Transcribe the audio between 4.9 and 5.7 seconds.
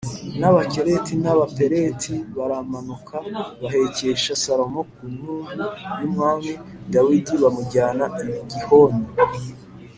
ku nyumbu